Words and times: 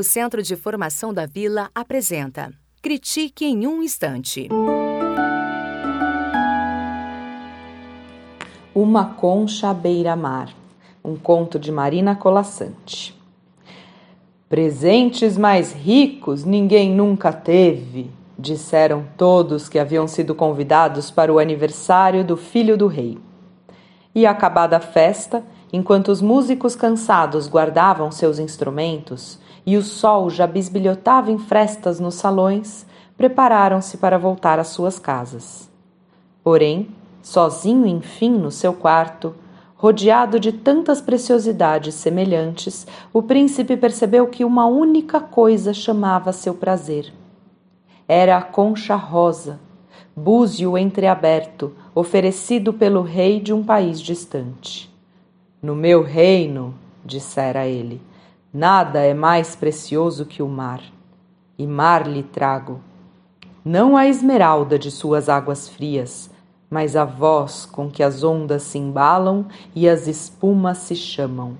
O 0.00 0.02
Centro 0.02 0.42
de 0.42 0.56
Formação 0.56 1.12
da 1.12 1.26
Vila 1.26 1.68
apresenta 1.74 2.50
Critique 2.80 3.44
em 3.44 3.66
um 3.66 3.82
Instante. 3.82 4.48
Uma 8.74 9.04
Concha 9.04 9.68
à 9.68 9.74
Beira-Mar, 9.74 10.54
um 11.04 11.16
conto 11.16 11.58
de 11.58 11.70
Marina 11.70 12.16
Colassante. 12.16 13.14
Presentes 14.48 15.36
mais 15.36 15.74
ricos 15.74 16.46
ninguém 16.46 16.94
nunca 16.94 17.30
teve, 17.30 18.10
disseram 18.38 19.04
todos 19.18 19.68
que 19.68 19.78
haviam 19.78 20.08
sido 20.08 20.34
convidados 20.34 21.10
para 21.10 21.30
o 21.30 21.38
aniversário 21.38 22.24
do 22.24 22.38
filho 22.38 22.74
do 22.74 22.86
rei. 22.86 23.18
E 24.14 24.24
acabada 24.24 24.78
a 24.78 24.80
festa, 24.80 25.44
enquanto 25.70 26.08
os 26.08 26.22
músicos 26.22 26.74
cansados 26.74 27.46
guardavam 27.46 28.10
seus 28.10 28.38
instrumentos 28.38 29.38
e 29.66 29.76
o 29.76 29.82
sol 29.82 30.30
já 30.30 30.46
bisbilhotava 30.46 31.30
em 31.30 31.38
frestas 31.38 32.00
nos 32.00 32.14
salões, 32.14 32.86
prepararam-se 33.16 33.98
para 33.98 34.18
voltar 34.18 34.58
às 34.58 34.68
suas 34.68 34.98
casas. 34.98 35.70
Porém, 36.42 36.88
sozinho 37.22 37.86
enfim 37.86 38.30
no 38.30 38.50
seu 38.50 38.72
quarto, 38.72 39.34
rodeado 39.76 40.38
de 40.38 40.52
tantas 40.52 41.00
preciosidades 41.00 41.94
semelhantes, 41.94 42.86
o 43.12 43.22
príncipe 43.22 43.76
percebeu 43.76 44.26
que 44.26 44.44
uma 44.44 44.66
única 44.66 45.20
coisa 45.20 45.72
chamava 45.72 46.32
seu 46.32 46.54
prazer. 46.54 47.12
Era 48.06 48.36
a 48.36 48.42
concha 48.42 48.94
rosa, 48.94 49.60
búzio 50.14 50.76
entreaberto, 50.76 51.72
oferecido 51.94 52.72
pelo 52.72 53.02
rei 53.02 53.40
de 53.40 53.52
um 53.52 53.62
país 53.62 54.00
distante. 54.00 54.90
No 55.62 55.74
meu 55.74 56.02
reino, 56.02 56.74
dissera 57.04 57.66
ele, 57.66 58.00
nada 58.52 59.00
é 59.00 59.14
mais 59.14 59.54
precioso 59.54 60.24
que 60.26 60.42
o 60.42 60.48
mar, 60.48 60.82
e 61.56 61.66
mar 61.66 62.06
lhe 62.06 62.22
trago. 62.22 62.80
Não 63.64 63.96
a 63.96 64.06
esmeralda 64.06 64.78
de 64.78 64.90
suas 64.90 65.28
águas 65.28 65.68
frias, 65.68 66.30
mas 66.68 66.96
a 66.96 67.04
voz 67.04 67.66
com 67.66 67.90
que 67.90 68.02
as 68.02 68.24
ondas 68.24 68.62
se 68.62 68.78
embalam 68.78 69.46
e 69.74 69.88
as 69.88 70.06
espumas 70.06 70.78
se 70.78 70.96
chamam. 70.96 71.56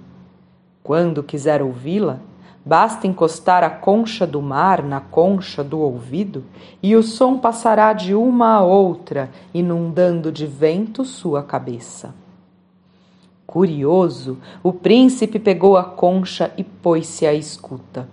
Quando 0.83 1.23
quiser 1.23 1.63
ouvi-la, 1.63 2.19
basta 2.65 3.07
encostar 3.07 3.63
a 3.63 3.71
concha 3.71 4.27
do 4.27 4.43
mar 4.43 4.83
na 4.83 5.01
concha 5.01 5.63
do 5.63 5.79
ouvido, 5.81 6.45
e 6.83 6.97
o 6.97 7.03
som 7.03 7.39
passará 7.39 7.93
de 7.93 8.15
uma 8.15 8.55
a 8.55 8.63
outra, 8.63 9.31
inundando 9.53 10.33
de 10.33 10.47
vento 10.47 11.05
sua 11.05 11.43
cabeça. 11.43 12.15
Curioso, 13.51 14.39
o 14.63 14.73
príncipe 14.73 15.41
pegou 15.41 15.77
a 15.77 15.83
concha 15.83 16.53
e 16.57 16.63
pôs-se 16.63 17.27
à 17.27 17.35
escuta. 17.35 18.09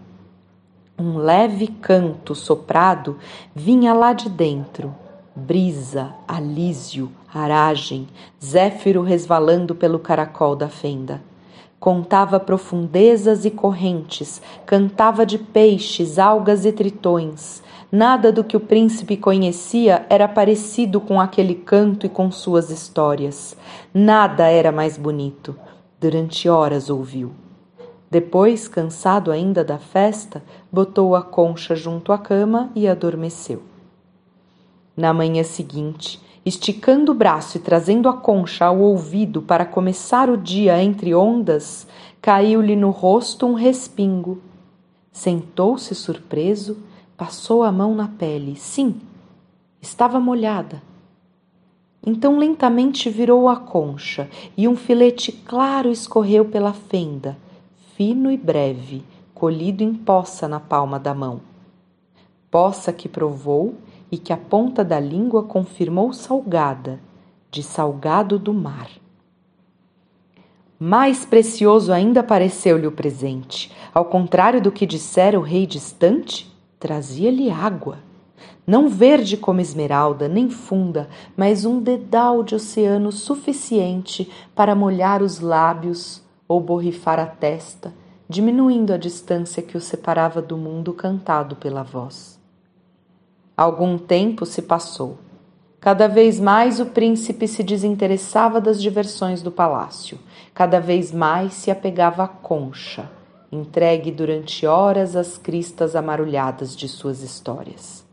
Um 0.97 1.17
leve 1.17 1.67
canto 1.67 2.33
soprado 2.33 3.19
vinha 3.53 3.93
lá 3.93 4.13
de 4.13 4.31
dentro. 4.31 4.95
Brisa, 5.35 6.15
alísio, 6.27 7.11
aragem, 7.31 8.08
zéfiro 8.43 9.03
resvalando 9.03 9.75
pelo 9.75 9.99
caracol 9.99 10.55
da 10.55 10.69
fenda. 10.69 11.21
Contava 11.80 12.39
profundezas 12.39 13.45
e 13.45 13.52
correntes, 13.52 14.41
cantava 14.65 15.23
de 15.23 15.38
peixes, 15.38 16.17
algas 16.17 16.65
e 16.65 16.71
tritões, 16.71 17.61
Nada 17.91 18.33
do 18.33 18.43
que 18.43 18.57
o 18.57 18.59
príncipe 18.59 19.16
conhecia 19.16 20.05
era 20.09 20.27
parecido 20.27 20.99
com 20.99 21.21
aquele 21.21 21.55
canto 21.55 22.05
e 22.05 22.09
com 22.09 22.30
suas 22.30 22.69
histórias. 22.69 23.55
Nada 23.93 24.47
era 24.47 24.73
mais 24.73 24.97
bonito. 24.97 25.55
Durante 25.99 26.49
horas 26.49 26.89
ouviu. 26.89 27.31
Depois, 28.11 28.67
cansado 28.67 29.31
ainda 29.31 29.63
da 29.63 29.77
festa, 29.77 30.43
botou 30.69 31.15
a 31.15 31.21
concha 31.21 31.75
junto 31.75 32.11
à 32.11 32.17
cama 32.17 32.69
e 32.75 32.89
adormeceu. 32.89 33.63
Na 34.95 35.13
manhã 35.13 35.43
seguinte, 35.43 36.21
esticando 36.45 37.13
o 37.13 37.15
braço 37.15 37.58
e 37.58 37.61
trazendo 37.61 38.09
a 38.09 38.14
concha 38.14 38.65
ao 38.65 38.80
ouvido 38.80 39.42
para 39.42 39.65
começar 39.65 40.30
o 40.30 40.37
dia 40.37 40.81
entre 40.83 41.15
ondas, 41.15 41.87
caiu-lhe 42.21 42.76
no 42.76 42.89
rosto 42.89 43.45
um 43.45 43.53
respingo. 43.53 44.42
Sentou-se 45.11 45.95
surpreso 45.95 46.77
Passou 47.17 47.64
a 47.64 47.72
mão 47.72 47.95
na 47.95 48.08
pele. 48.08 48.55
Sim, 48.55 49.02
estava 49.82 50.20
molhada. 50.20 50.83
Então 52.05 52.38
lentamente 52.38 53.10
virou 53.10 53.50
a 53.50 53.55
concha 53.55 54.30
e 54.55 54.67
um 54.67 54.76
filete 54.76 55.32
claro 55.32 55.89
escorreu 55.89 56.45
pela 56.45 56.73
fenda, 56.73 57.36
fino 57.95 58.32
e 58.32 58.38
breve, 58.38 59.04
colhido 59.33 59.83
em 59.83 59.95
poça 59.95 60.48
na 60.48 60.60
palma 60.60 61.00
da 61.00 61.16
mão. 61.16 61.42
Poça 62.52 62.94
que 62.94 63.10
provou 63.10 63.73
e 64.11 64.17
que 64.20 64.32
a 64.32 64.38
ponta 64.38 64.86
da 64.86 65.00
língua 65.00 65.42
confirmou 65.42 66.14
salgada, 66.14 67.00
de 67.50 67.64
salgado 67.64 68.38
do 68.38 68.54
mar. 68.54 68.89
Mais 70.80 71.26
precioso 71.26 71.92
ainda 71.92 72.22
pareceu-lhe 72.22 72.86
o 72.86 72.92
presente, 72.92 73.72
ao 73.92 74.06
contrário 74.06 74.61
do 74.61 74.72
que 74.72 74.86
dissera 74.86 75.39
o 75.39 75.42
rei 75.42 75.66
distante, 75.66 76.56
trazia-lhe 76.80 77.49
água. 77.49 77.99
Não 78.65 78.89
verde 78.89 79.38
como 79.38 79.61
esmeralda, 79.61 80.27
nem 80.27 80.49
funda, 80.49 81.10
mas 81.36 81.65
um 81.65 81.80
dedal 81.80 82.43
de 82.43 82.54
oceano 82.54 83.11
suficiente 83.11 84.30
para 84.54 84.76
molhar 84.76 85.23
os 85.23 85.39
lábios 85.39 86.21
ou 86.48 86.60
borrifar 86.60 87.20
a 87.20 87.26
testa, 87.26 87.93
diminuindo 88.30 88.93
a 88.93 88.98
distância 88.98 89.64
que 89.64 89.77
o 89.77 89.82
separava 89.82 90.42
do 90.42 90.58
mundo 90.58 90.93
cantado 90.93 91.55
pela 91.55 91.82
voz. 91.82 92.39
Algum 93.55 93.98
tempo 93.98 94.45
se 94.45 94.61
passou. 94.61 95.17
Cada 95.80 96.08
vez 96.08 96.39
mais 96.39 96.80
o 96.80 96.88
príncipe 96.88 97.48
se 97.48 97.64
desinteressava 97.64 98.59
das 98.59 98.82
diversões 98.82 99.42
do 99.42 99.52
palácio, 99.52 100.20
cada 100.54 100.80
vez 100.80 101.11
mais 101.11 101.54
se 101.54 101.71
apegava 101.71 102.23
à 102.23 102.27
concha 102.27 103.17
entregue 103.52 104.11
durante 104.11 104.65
horas 104.65 105.15
às 105.15 105.37
cristas 105.37 105.95
amarulhadas 105.95 106.75
de 106.75 106.87
suas 106.87 107.21
histórias. 107.21 108.05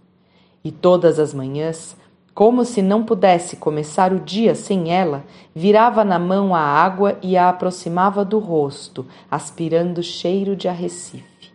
E 0.64 0.70
todas 0.70 1.18
as 1.18 1.34
manhãs, 1.34 1.96
como 2.34 2.64
se 2.64 2.80
não 2.80 3.04
pudesse 3.04 3.56
começar 3.56 4.12
o 4.12 4.20
dia 4.20 4.54
sem 4.54 4.92
ela, 4.92 5.24
virava 5.54 6.04
na 6.04 6.18
mão 6.18 6.54
a 6.54 6.60
água 6.60 7.18
e 7.22 7.36
a 7.36 7.48
aproximava 7.48 8.24
do 8.24 8.38
rosto, 8.38 9.06
aspirando 9.30 10.02
cheiro 10.02 10.56
de 10.56 10.68
arrecife. 10.68 11.52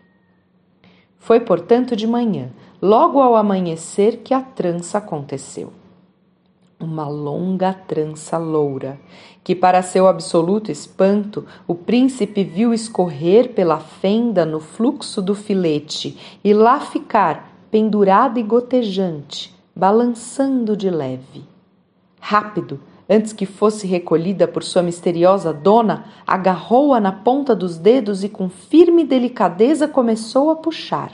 Foi, 1.17 1.39
portanto, 1.39 1.95
de 1.95 2.07
manhã, 2.07 2.49
logo 2.81 3.19
ao 3.19 3.35
amanhecer, 3.35 4.17
que 4.17 4.33
a 4.33 4.41
trança 4.41 4.97
aconteceu 4.97 5.78
uma 6.79 7.07
longa 7.07 7.73
trança 7.73 8.37
loura, 8.37 8.99
que, 9.43 9.53
para 9.53 9.81
seu 9.81 10.07
absoluto 10.07 10.71
espanto, 10.71 11.45
o 11.67 11.75
príncipe 11.75 12.43
viu 12.43 12.73
escorrer 12.73 13.53
pela 13.53 13.79
fenda 13.79 14.45
no 14.45 14.59
fluxo 14.59 15.21
do 15.21 15.35
filete 15.35 16.39
e 16.43 16.53
lá 16.53 16.79
ficar, 16.79 17.53
pendurada 17.69 18.39
e 18.39 18.43
gotejante, 18.43 19.53
balançando 19.75 20.77
de 20.77 20.89
leve. 20.89 21.43
Rápido, 22.19 22.79
antes 23.09 23.33
que 23.33 23.45
fosse 23.45 23.85
recolhida 23.85 24.47
por 24.47 24.63
sua 24.63 24.81
misteriosa 24.81 25.51
dona, 25.51 26.05
agarrou-a 26.25 26.99
na 26.99 27.11
ponta 27.11 27.55
dos 27.55 27.77
dedos 27.77 28.23
e 28.23 28.29
com 28.29 28.49
firme 28.49 29.03
delicadeza 29.03 29.87
começou 29.87 30.49
a 30.49 30.55
puxar. 30.55 31.11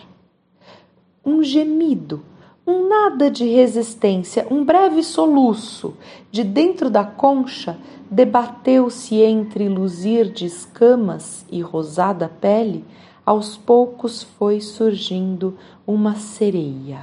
Um 1.25 1.41
gemido 1.41 2.21
um 2.67 2.87
nada 2.89 3.29
de 3.29 3.45
resistência, 3.45 4.47
um 4.49 4.63
breve 4.63 5.03
soluço, 5.03 5.93
de 6.31 6.43
dentro 6.43 6.89
da 6.89 7.03
concha, 7.03 7.77
debateu-se 8.09 9.21
entre 9.21 9.69
luzir 9.69 10.31
de 10.31 10.45
escamas 10.45 11.45
e 11.51 11.61
rosada 11.61 12.27
pele, 12.27 12.83
aos 13.25 13.55
poucos 13.57 14.23
foi 14.23 14.61
surgindo 14.61 15.57
uma 15.85 16.15
sereia. 16.15 17.01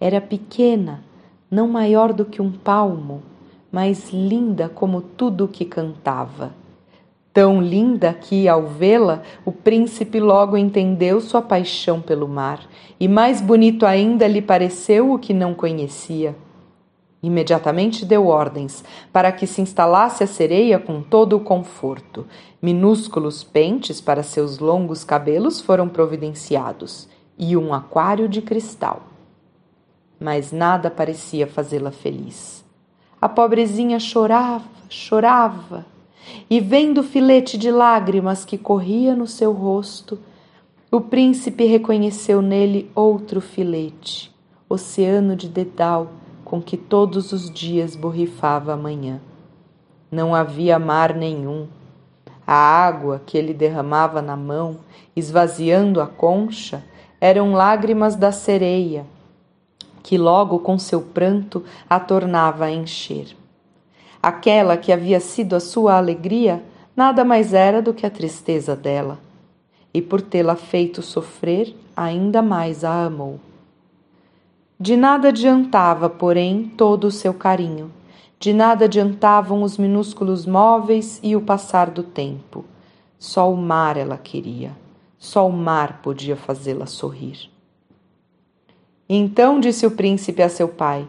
Era 0.00 0.20
pequena, 0.20 1.02
não 1.50 1.68
maior 1.68 2.12
do 2.12 2.24
que 2.24 2.42
um 2.42 2.52
palmo, 2.52 3.22
mas 3.72 4.10
linda 4.10 4.68
como 4.68 5.00
tudo 5.00 5.44
o 5.44 5.48
que 5.48 5.64
cantava 5.64 6.52
tão 7.36 7.60
linda 7.60 8.14
que, 8.14 8.48
ao 8.48 8.62
vê-la, 8.62 9.20
o 9.44 9.52
príncipe 9.52 10.18
logo 10.18 10.56
entendeu 10.56 11.20
sua 11.20 11.42
paixão 11.42 12.00
pelo 12.00 12.26
mar, 12.26 12.66
e 12.98 13.06
mais 13.06 13.42
bonito 13.42 13.84
ainda 13.84 14.26
lhe 14.26 14.40
pareceu 14.40 15.12
o 15.12 15.18
que 15.18 15.34
não 15.34 15.52
conhecia. 15.52 16.34
Imediatamente 17.22 18.06
deu 18.06 18.28
ordens 18.28 18.82
para 19.12 19.30
que 19.30 19.46
se 19.46 19.60
instalasse 19.60 20.24
a 20.24 20.26
sereia 20.26 20.78
com 20.78 21.02
todo 21.02 21.36
o 21.36 21.40
conforto. 21.40 22.26
Minúsculos 22.62 23.44
pentes 23.44 24.00
para 24.00 24.22
seus 24.22 24.58
longos 24.58 25.04
cabelos 25.04 25.60
foram 25.60 25.90
providenciados 25.90 27.06
e 27.36 27.54
um 27.54 27.74
aquário 27.74 28.30
de 28.30 28.40
cristal. 28.40 29.02
Mas 30.18 30.52
nada 30.52 30.90
parecia 30.90 31.46
fazê-la 31.46 31.90
feliz. 31.90 32.64
A 33.20 33.28
pobrezinha 33.28 34.00
chorava, 34.00 34.64
chorava 34.88 35.84
e 36.48 36.60
vendo 36.60 36.98
o 36.98 37.04
filete 37.04 37.56
de 37.58 37.70
lágrimas 37.70 38.44
que 38.44 38.58
corria 38.58 39.14
no 39.14 39.26
seu 39.26 39.52
rosto, 39.52 40.18
O 40.90 41.00
príncipe 41.00 41.64
reconheceu 41.64 42.40
nele 42.40 42.90
outro 42.94 43.40
filete, 43.40 44.32
oceano 44.68 45.34
de 45.34 45.48
dedal 45.48 46.12
com 46.44 46.62
que 46.62 46.76
todos 46.76 47.32
os 47.32 47.50
dias 47.50 47.96
borrifava 47.96 48.72
a 48.72 48.76
manhã. 48.76 49.20
Não 50.10 50.32
havia 50.32 50.78
mar 50.78 51.12
nenhum. 51.12 51.66
A 52.46 52.54
água 52.54 53.20
que 53.26 53.36
ele 53.36 53.52
derramava 53.52 54.22
na 54.22 54.36
mão, 54.36 54.78
esvaziando 55.16 56.00
a 56.00 56.06
concha, 56.06 56.84
eram 57.20 57.52
lágrimas 57.52 58.14
da 58.14 58.30
sereia, 58.30 59.04
que 60.04 60.16
logo 60.16 60.60
com 60.60 60.78
seu 60.78 61.02
pranto 61.02 61.64
a 61.90 61.98
tornava 61.98 62.66
a 62.66 62.70
encher. 62.70 63.36
Aquela 64.26 64.76
que 64.76 64.90
havia 64.90 65.20
sido 65.20 65.54
a 65.54 65.60
sua 65.60 65.96
alegria 65.96 66.60
nada 66.96 67.24
mais 67.24 67.54
era 67.54 67.80
do 67.80 67.94
que 67.94 68.04
a 68.04 68.10
tristeza 68.10 68.74
dela, 68.74 69.20
e 69.94 70.02
por 70.02 70.20
tê-la 70.20 70.56
feito 70.56 71.00
sofrer, 71.00 71.76
ainda 71.96 72.42
mais 72.42 72.82
a 72.82 73.04
amou. 73.04 73.38
De 74.80 74.96
nada 74.96 75.28
adiantava, 75.28 76.10
porém, 76.10 76.64
todo 76.76 77.04
o 77.04 77.10
seu 77.12 77.32
carinho. 77.32 77.92
De 78.40 78.52
nada 78.52 78.86
adiantavam 78.86 79.62
os 79.62 79.78
minúsculos 79.78 80.44
móveis 80.44 81.20
e 81.22 81.36
o 81.36 81.40
passar 81.40 81.88
do 81.88 82.02
tempo. 82.02 82.64
Só 83.20 83.48
o 83.48 83.56
mar 83.56 83.96
ela 83.96 84.16
queria. 84.16 84.72
Só 85.16 85.46
o 85.46 85.52
mar 85.52 86.00
podia 86.02 86.34
fazê-la 86.34 86.86
sorrir. 86.86 87.48
Então 89.08 89.60
disse 89.60 89.86
o 89.86 89.90
príncipe 89.92 90.42
a 90.42 90.48
seu 90.48 90.66
pai: 90.66 91.06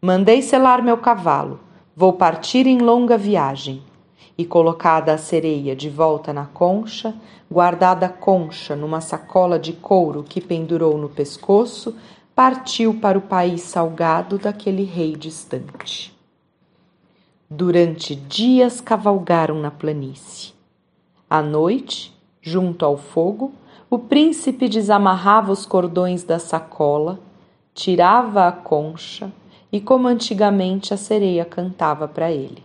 Mandei 0.00 0.40
selar 0.42 0.80
meu 0.80 0.98
cavalo. 0.98 1.58
Vou 1.94 2.14
partir 2.14 2.66
em 2.66 2.78
longa 2.78 3.18
viagem. 3.18 3.82
E 4.36 4.46
colocada 4.46 5.12
a 5.12 5.18
sereia 5.18 5.76
de 5.76 5.90
volta 5.90 6.32
na 6.32 6.46
concha, 6.46 7.14
guardada 7.50 8.06
a 8.06 8.08
concha 8.08 8.74
numa 8.74 9.02
sacola 9.02 9.58
de 9.58 9.74
couro 9.74 10.22
que 10.22 10.40
pendurou 10.40 10.96
no 10.96 11.10
pescoço, 11.10 11.94
partiu 12.34 12.94
para 12.94 13.18
o 13.18 13.20
país 13.20 13.60
salgado 13.60 14.38
daquele 14.38 14.84
rei 14.84 15.14
distante. 15.14 16.16
Durante 17.48 18.14
dias 18.14 18.80
cavalgaram 18.80 19.60
na 19.60 19.70
planície. 19.70 20.54
À 21.28 21.42
noite, 21.42 22.18
junto 22.40 22.86
ao 22.86 22.96
fogo, 22.96 23.52
o 23.90 23.98
príncipe 23.98 24.66
desamarrava 24.66 25.52
os 25.52 25.66
cordões 25.66 26.24
da 26.24 26.38
sacola, 26.38 27.20
tirava 27.74 28.48
a 28.48 28.52
concha 28.52 29.30
e, 29.72 29.80
como 29.80 30.06
antigamente, 30.06 30.92
a 30.92 30.96
sereia 30.98 31.46
cantava 31.46 32.06
para 32.06 32.30
ele. 32.30 32.62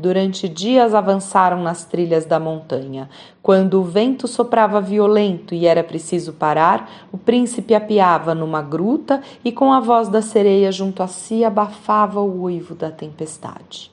Durante 0.00 0.48
dias 0.48 0.94
avançaram 0.94 1.60
nas 1.60 1.84
trilhas 1.84 2.24
da 2.24 2.38
montanha. 2.38 3.10
Quando 3.42 3.80
o 3.80 3.82
vento 3.82 4.28
soprava 4.28 4.80
violento 4.80 5.54
e 5.54 5.66
era 5.66 5.82
preciso 5.82 6.32
parar, 6.32 7.08
o 7.10 7.18
príncipe 7.18 7.74
apiava 7.74 8.32
numa 8.32 8.62
gruta 8.62 9.20
e, 9.44 9.50
com 9.50 9.72
a 9.72 9.80
voz 9.80 10.08
da 10.08 10.22
sereia 10.22 10.70
junto 10.70 11.02
a 11.02 11.08
si, 11.08 11.44
abafava 11.44 12.20
o 12.20 12.42
uivo 12.42 12.76
da 12.76 12.92
tempestade. 12.92 13.90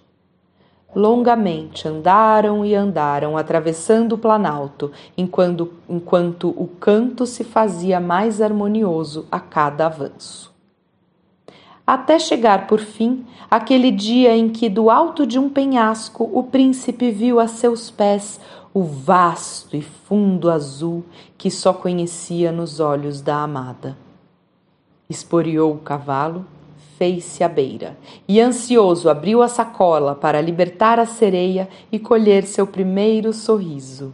Longamente 0.96 1.88
andaram 1.88 2.64
e 2.64 2.76
andaram, 2.76 3.36
atravessando 3.36 4.14
o 4.14 4.18
planalto, 4.18 4.92
enquanto, 5.18 5.74
enquanto 5.90 6.50
o 6.50 6.68
canto 6.68 7.26
se 7.26 7.44
fazia 7.44 8.00
mais 8.00 8.42
harmonioso 8.42 9.26
a 9.32 9.40
cada 9.40 9.88
avanço 9.88 10.55
até 11.86 12.18
chegar 12.18 12.68
por 12.68 12.80
fim 12.80 13.26
aquele 13.50 13.92
dia 13.92 14.36
em 14.36 14.50
que, 14.50 14.70
do 14.70 14.90
alto 14.90 15.26
de 15.26 15.38
um 15.38 15.50
penhasco, 15.50 16.30
o 16.34 16.44
príncipe 16.44 17.12
viu 17.12 17.40
a 17.40 17.48
seus 17.48 17.92
pés 17.92 18.40
o 18.74 18.84
vasto 18.84 19.76
e 19.76 19.82
fundo 19.82 20.50
azul 20.50 21.04
que 21.38 21.50
só 21.52 21.72
conhecia 21.72 22.52
nos 22.52 22.80
olhos 22.80 23.22
da 23.22 23.38
amada. 23.38 23.96
Esporeou 25.10 25.74
o 25.74 25.78
cavalo, 25.78 26.46
fez-se 26.98 27.44
à 27.44 27.48
beira 27.48 27.96
e, 28.28 28.42
ansioso, 28.42 29.10
abriu 29.10 29.42
a 29.42 29.48
sacola 29.48 30.16
para 30.16 30.42
libertar 30.42 31.00
a 31.00 31.06
sereia 31.06 31.70
e 31.92 32.00
colher 32.00 32.44
seu 32.46 32.66
primeiro 32.66 33.32
sorriso. 33.32 34.14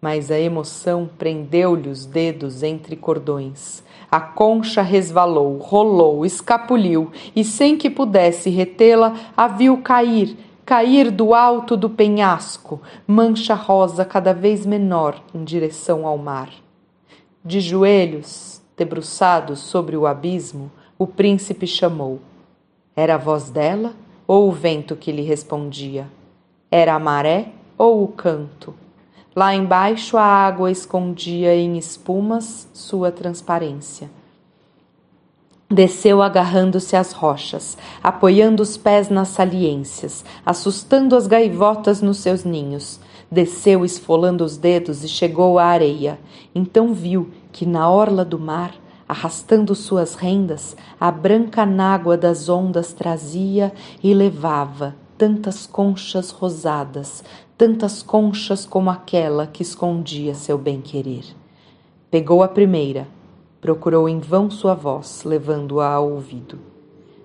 Mas 0.00 0.30
a 0.30 0.38
emoção 0.38 1.08
prendeu-lhe 1.18 1.88
os 1.88 2.06
dedos 2.06 2.62
entre 2.62 2.96
cordões 2.96 3.82
a 4.10 4.20
concha 4.20 4.80
resvalou, 4.80 5.58
rolou, 5.58 6.24
escapuliu, 6.24 7.10
e 7.36 7.44
sem 7.44 7.76
que 7.76 7.90
pudesse 7.90 8.48
retê-la, 8.48 9.14
a 9.36 9.46
viu 9.46 9.78
cair, 9.82 10.34
cair 10.64 11.10
do 11.10 11.34
alto 11.34 11.76
do 11.76 11.90
penhasco, 11.90 12.80
mancha 13.06 13.54
rosa 13.54 14.04
cada 14.04 14.32
vez 14.32 14.64
menor 14.64 15.22
em 15.34 15.44
direção 15.44 16.06
ao 16.06 16.16
mar. 16.16 16.50
De 17.44 17.60
joelhos, 17.60 18.62
debruçados 18.76 19.58
sobre 19.58 19.96
o 19.96 20.06
abismo, 20.06 20.70
o 20.98 21.06
príncipe 21.06 21.66
chamou. 21.66 22.18
Era 22.96 23.16
a 23.16 23.18
voz 23.18 23.50
dela 23.50 23.92
ou 24.26 24.48
o 24.48 24.52
vento 24.52 24.96
que 24.96 25.12
lhe 25.12 25.22
respondia? 25.22 26.08
Era 26.70 26.94
a 26.94 26.98
maré 26.98 27.48
ou 27.76 28.02
o 28.02 28.08
canto? 28.08 28.74
Lá 29.38 29.54
embaixo 29.54 30.16
a 30.16 30.24
água 30.24 30.68
escondia 30.68 31.54
em 31.54 31.78
espumas 31.78 32.68
sua 32.74 33.12
transparência. 33.12 34.10
Desceu 35.70 36.20
agarrando-se 36.20 36.96
às 36.96 37.12
rochas, 37.12 37.78
apoiando 38.02 38.64
os 38.64 38.76
pés 38.76 39.08
nas 39.08 39.28
saliências, 39.28 40.24
assustando 40.44 41.14
as 41.14 41.28
gaivotas 41.28 42.02
nos 42.02 42.16
seus 42.16 42.42
ninhos. 42.42 42.98
Desceu 43.30 43.84
esfolando 43.84 44.44
os 44.44 44.56
dedos 44.56 45.04
e 45.04 45.08
chegou 45.08 45.56
à 45.56 45.66
areia. 45.66 46.18
Então 46.52 46.92
viu 46.92 47.30
que 47.52 47.64
na 47.64 47.88
orla 47.88 48.24
do 48.24 48.40
mar, 48.40 48.74
arrastando 49.08 49.72
suas 49.72 50.16
rendas, 50.16 50.76
a 50.98 51.12
branca 51.12 51.64
nágua 51.64 52.16
das 52.16 52.48
ondas 52.48 52.92
trazia 52.92 53.72
e 54.02 54.12
levava 54.12 54.96
tantas 55.16 55.64
conchas 55.64 56.30
rosadas, 56.30 57.22
tantas 57.58 58.04
conchas 58.04 58.64
como 58.64 58.88
aquela 58.88 59.44
que 59.44 59.64
escondia 59.64 60.32
seu 60.32 60.56
bem-querer. 60.56 61.24
Pegou 62.08 62.44
a 62.44 62.46
primeira, 62.46 63.08
procurou 63.60 64.08
em 64.08 64.20
vão 64.20 64.48
sua 64.48 64.74
voz, 64.74 65.24
levando-a 65.24 65.88
ao 65.88 66.08
ouvido. 66.08 66.60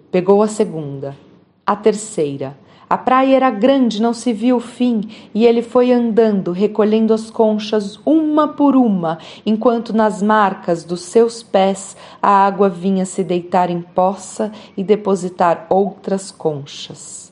Pegou 0.09 0.41
a 0.41 0.47
segunda, 0.47 1.15
a 1.63 1.75
terceira. 1.75 2.57
A 2.89 2.97
praia 2.97 3.35
era 3.35 3.51
grande, 3.51 4.01
não 4.01 4.11
se 4.11 4.33
viu 4.33 4.57
o 4.57 4.59
fim, 4.59 5.01
e 5.35 5.45
ele 5.45 5.61
foi 5.61 5.91
andando, 5.91 6.51
recolhendo 6.51 7.13
as 7.13 7.29
conchas 7.29 7.99
uma 8.03 8.47
por 8.47 8.75
uma, 8.75 9.19
enquanto 9.45 9.93
nas 9.93 10.19
marcas 10.23 10.83
dos 10.83 11.01
seus 11.01 11.43
pés 11.43 11.95
a 12.19 12.29
água 12.29 12.69
vinha 12.69 13.05
se 13.05 13.23
deitar 13.23 13.69
em 13.69 13.81
poça 13.81 14.51
e 14.75 14.83
depositar 14.83 15.67
outras 15.69 16.31
conchas. 16.31 17.31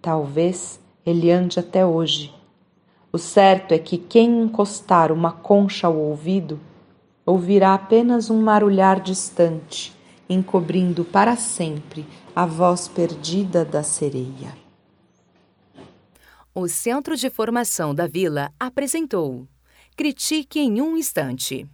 Talvez 0.00 0.80
ele 1.06 1.30
ande 1.30 1.60
até 1.60 1.86
hoje. 1.86 2.34
O 3.12 3.18
certo 3.18 3.72
é 3.72 3.78
que 3.78 3.96
quem 3.96 4.42
encostar 4.42 5.12
uma 5.12 5.30
concha 5.30 5.86
ao 5.86 5.96
ouvido 5.96 6.60
ouvirá 7.24 7.72
apenas 7.72 8.28
um 8.28 8.42
marulhar 8.42 9.00
distante, 9.00 9.94
encobrindo 10.28 11.04
para 11.04 11.36
sempre 11.36 12.04
a 12.34 12.44
voz 12.44 12.88
perdida 12.88 13.64
da 13.64 13.82
sereia. 13.82 14.54
O 16.54 16.68
Centro 16.68 17.16
de 17.16 17.30
Formação 17.30 17.94
da 17.94 18.06
Vila 18.06 18.52
apresentou 18.58 19.46
Critique 19.96 20.58
em 20.58 20.80
um 20.82 20.96
Instante. 20.96 21.66